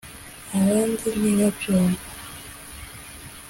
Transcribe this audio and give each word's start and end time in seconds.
abandi 0.57 1.07
ntibabyumve 1.19 2.05